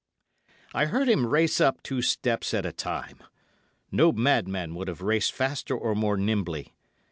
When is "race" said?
1.27-1.61